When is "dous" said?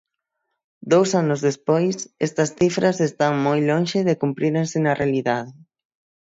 0.93-1.09